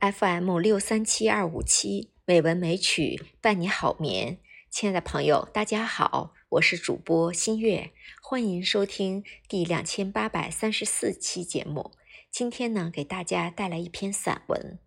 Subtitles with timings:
[0.00, 4.38] FM 六三七二五七美文美曲伴你好眠，
[4.70, 7.92] 亲爱的朋友，大家好，我是主播新月，
[8.22, 11.92] 欢迎收听第两千八百三十四期节目。
[12.30, 14.78] 今天呢，给大家带来一篇散文，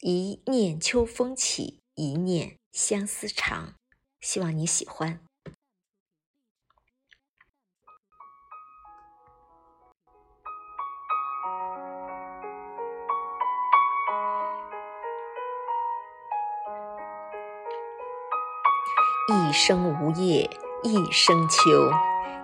[0.06, 3.66] 《一念秋风起，一念相思长》，
[4.22, 5.27] 希望你喜欢。
[19.30, 20.48] 一生无叶，
[20.82, 21.90] 一生秋，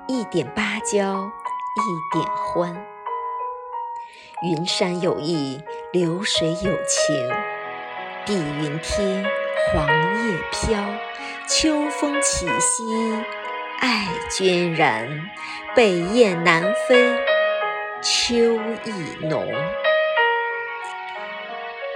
[0.07, 2.87] 一点芭蕉，一点欢。
[4.43, 5.63] 云山有意，
[5.95, 7.31] 流水有情，
[8.27, 9.25] 碧云天，
[9.73, 10.85] 黄叶飘，
[11.49, 12.85] 秋风起兮
[13.81, 15.09] 爱娟然，
[15.75, 17.17] 北雁南飞，
[18.03, 18.35] 秋
[18.85, 19.51] 意浓。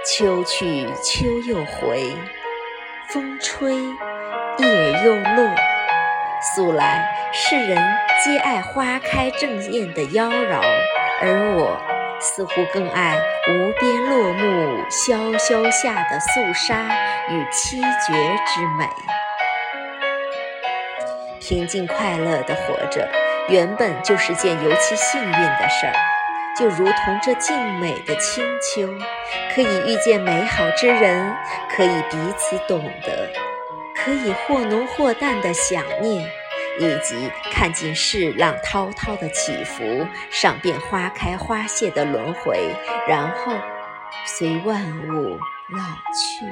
[0.03, 2.11] 秋去秋又回，
[3.09, 3.75] 风吹。
[4.59, 5.55] 叶又落，
[6.53, 7.77] 素来世人
[8.21, 10.59] 皆爱花开正艳的妖娆，
[11.21, 11.81] 而我
[12.19, 16.89] 似乎更爱无边落木萧萧下的肃杀
[17.29, 18.13] 与凄绝
[18.45, 18.85] 之美。
[21.39, 23.07] 平静快乐的活着，
[23.47, 25.93] 原本就是件尤其幸运的事儿，
[26.57, 28.89] 就如同这静美的清秋，
[29.55, 31.33] 可以遇见美好之人，
[31.69, 33.48] 可以彼此懂得。
[34.09, 36.27] 可以或浓或淡的想念，
[36.79, 42.73] 以及看尽世浪滔滔的起伏，赏遍花开花谢的轮回，
[43.07, 43.53] 然后
[44.25, 45.37] 随万物
[45.69, 46.43] 老去。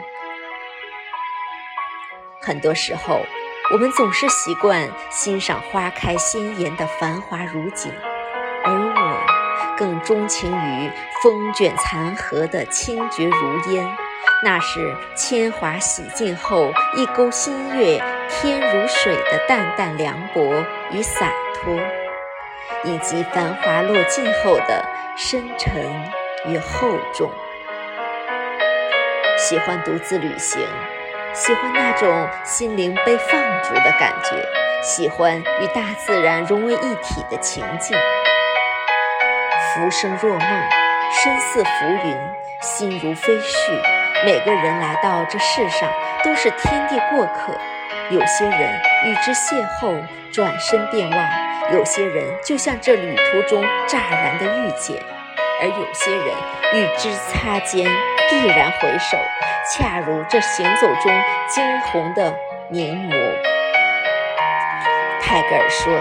[2.44, 3.26] 很多时候，
[3.74, 7.92] 我们总是习惯欣赏花开鲜艳的繁华如锦，
[8.64, 10.92] 而我更钟情于
[11.24, 13.98] 风卷残荷的清绝如烟。
[14.44, 18.00] 那是铅华洗尽后，一钩新月，
[18.30, 21.76] 天如水的淡淡凉薄与洒脱，
[22.84, 24.86] 以及繁华落尽后的
[25.18, 25.84] 深沉
[26.46, 27.32] 与厚重。
[29.40, 30.62] 喜欢独自旅行，
[31.34, 34.36] 喜欢那种心灵被放逐的感觉，
[34.84, 37.98] 喜欢与大自然融为一体的情境。
[39.74, 40.64] 浮生若梦，
[41.12, 42.16] 身似浮云，
[42.62, 44.07] 心如飞絮。
[44.26, 45.90] 每个人来到这世上
[46.24, 47.56] 都是天地过客，
[48.10, 50.02] 有些人与之邂逅，
[50.32, 51.20] 转身便忘；
[51.72, 54.98] 有些人就像这旅途中乍然的遇见，
[55.62, 56.36] 而有些人
[56.74, 57.86] 与之擦肩，
[58.30, 59.18] 必然回首，
[59.72, 61.12] 恰如这行走中
[61.48, 62.36] 惊鸿的
[62.72, 63.16] 凝眸。
[65.22, 65.94] 泰戈尔说：“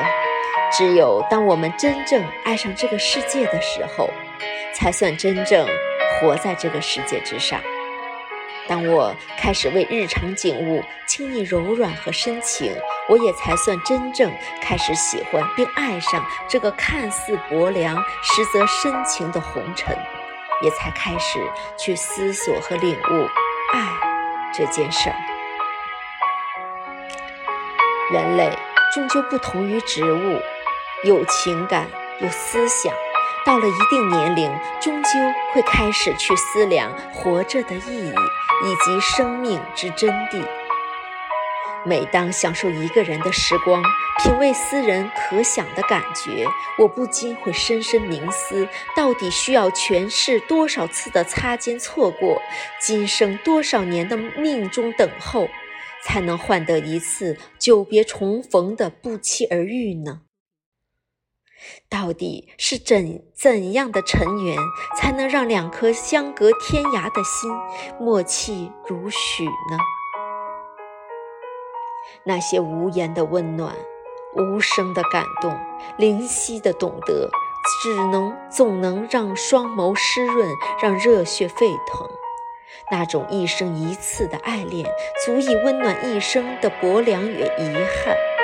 [0.72, 4.08] 只有当我们真正爱上这个世界的时候，
[4.74, 5.68] 才算真正
[6.18, 7.60] 活在这个世界之上。”
[8.68, 12.74] 当我开始为日常景物轻易柔软和深情，
[13.08, 19.96] 我也才算真正开始喜欢并爱上这个看似薄凉实则深情的红尘，
[20.62, 21.38] 也才开始
[21.78, 23.28] 去思索和领悟
[23.72, 23.86] 爱
[24.52, 25.16] 这件事儿。
[28.12, 28.50] 人类
[28.92, 30.40] 终究不同于植物，
[31.04, 31.88] 有情感，
[32.20, 32.92] 有思想。
[33.44, 35.10] 到了一定年龄，终究
[35.52, 38.12] 会开始去思量活着的意义
[38.64, 40.46] 以及生命之真谛。
[41.84, 43.80] 每当享受一个人的时光，
[44.24, 46.44] 品味私人可想的感觉，
[46.78, 52.42] 我不禁会深深冥思：到底需要前世多少次的擦肩错过，
[52.80, 55.48] 今生多少年的命中等候，
[56.02, 60.22] 才能换得一次久别重逢的不期而遇呢？
[61.88, 64.56] 到底是怎怎样的尘缘，
[64.96, 67.50] 才能让两颗相隔天涯的心
[67.98, 69.78] 默契如许呢？
[72.24, 73.74] 那些无言的温暖，
[74.34, 75.56] 无声的感动，
[75.96, 77.30] 灵犀的懂得，
[77.82, 80.48] 只能总能让双眸湿润，
[80.82, 82.08] 让热血沸腾。
[82.90, 84.88] 那种一生一次的爱恋，
[85.24, 87.74] 足以温暖一生的薄凉与遗
[88.04, 88.35] 憾。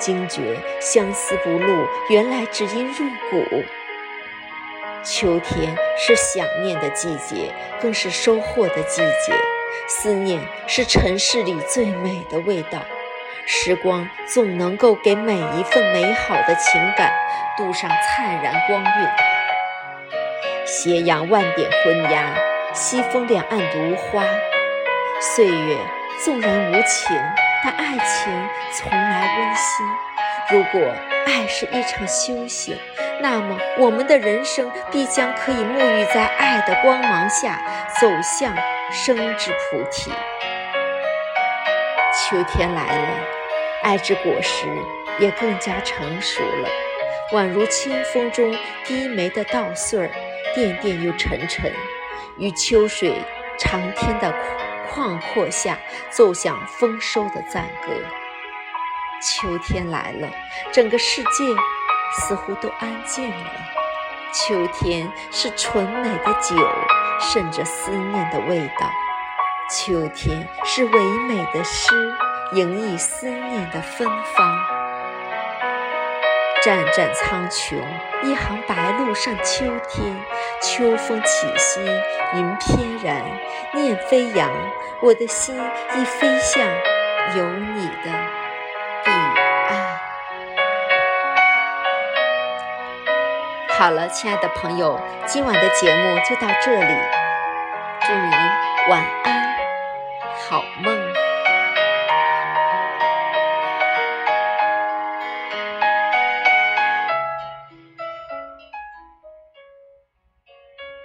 [0.00, 3.62] 惊觉相思不露，原来只因入骨。
[5.04, 9.32] 秋天是想念的季节，更是收获的季节。
[9.86, 12.80] 思念是尘世里最美的味道。
[13.46, 17.12] 时光总能够给每一份美好的情感
[17.56, 19.08] 镀上灿然光晕。
[20.66, 22.34] 斜阳万点昏鸦，
[22.72, 24.24] 西风两岸芦花。
[25.20, 25.76] 岁月
[26.24, 27.16] 纵然无情。
[27.62, 29.86] 但爱情从来温馨。
[30.50, 30.92] 如果
[31.26, 32.76] 爱是一场修行，
[33.20, 37.60] 那么我们的人生必将可以沐浴在爱的光芒下，
[38.00, 38.54] 走向
[38.90, 40.10] 生之菩提。
[42.12, 43.08] 秋天来了，
[43.82, 44.66] 爱之果实
[45.18, 46.68] 也更加成熟了，
[47.32, 50.10] 宛如清风中低眉的稻穗儿，
[50.54, 51.72] 甸甸又沉沉，
[52.38, 53.22] 与秋水
[53.58, 54.32] 长天的
[54.90, 55.78] 旷阔下，
[56.10, 57.92] 奏响丰收的赞歌。
[59.22, 60.28] 秋天来了，
[60.72, 61.44] 整个世界
[62.12, 63.50] 似乎都安静了。
[64.32, 66.56] 秋天是醇美的酒，
[67.20, 68.90] 渗着思念的味道。
[69.70, 72.12] 秋天是唯美的诗，
[72.54, 74.69] 盈溢思念的芬芳。
[76.62, 77.76] 湛湛苍穹，
[78.22, 80.14] 一行白鹭上秋天。
[80.62, 81.80] 秋风起兮
[82.34, 83.22] 云翩然，
[83.72, 84.50] 念飞扬，
[85.00, 86.62] 我的心已飞向
[87.34, 88.10] 有你的
[89.02, 89.98] 彼岸。
[93.70, 96.94] 好了，亲爱的朋友，今晚的节目就到这里，
[98.02, 98.30] 祝您
[98.90, 99.56] 晚安。
[100.46, 101.09] 好梦。